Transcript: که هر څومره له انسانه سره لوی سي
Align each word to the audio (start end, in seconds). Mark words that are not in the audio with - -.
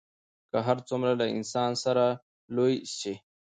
که 0.51 0.57
هر 0.67 0.77
څومره 0.87 1.11
له 1.19 1.25
انسانه 1.35 1.77
سره 1.83 2.05
لوی 2.55 2.75
سي 2.97 3.13